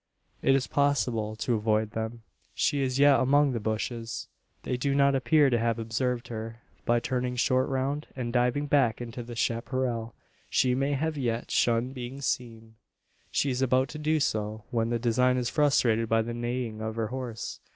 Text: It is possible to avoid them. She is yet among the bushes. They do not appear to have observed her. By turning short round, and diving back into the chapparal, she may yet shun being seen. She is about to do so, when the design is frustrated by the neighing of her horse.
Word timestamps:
It 0.41 0.55
is 0.55 0.65
possible 0.65 1.35
to 1.35 1.53
avoid 1.53 1.91
them. 1.91 2.23
She 2.55 2.81
is 2.81 2.97
yet 2.97 3.19
among 3.19 3.51
the 3.51 3.59
bushes. 3.59 4.29
They 4.63 4.75
do 4.75 4.95
not 4.95 5.13
appear 5.13 5.51
to 5.51 5.59
have 5.59 5.77
observed 5.77 6.29
her. 6.29 6.55
By 6.87 6.99
turning 6.99 7.35
short 7.35 7.69
round, 7.69 8.07
and 8.15 8.33
diving 8.33 8.65
back 8.65 8.99
into 8.99 9.21
the 9.21 9.35
chapparal, 9.35 10.15
she 10.49 10.73
may 10.73 10.97
yet 11.11 11.51
shun 11.51 11.93
being 11.93 12.19
seen. 12.19 12.77
She 13.29 13.51
is 13.51 13.61
about 13.61 13.89
to 13.89 13.99
do 13.99 14.19
so, 14.19 14.63
when 14.71 14.89
the 14.89 14.97
design 14.97 15.37
is 15.37 15.51
frustrated 15.51 16.09
by 16.09 16.23
the 16.23 16.33
neighing 16.33 16.81
of 16.81 16.95
her 16.95 17.09
horse. 17.09 17.59